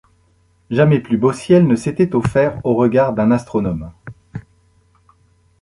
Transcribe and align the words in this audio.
Jamais 0.71 0.99
plus 0.99 1.19
beau 1.19 1.31
ciel 1.31 1.67
ne 1.67 1.75
s’était 1.75 2.15
offert 2.15 2.59
aux 2.65 2.73
regards 2.73 3.13
d’un 3.13 3.29
astronome! 3.29 3.91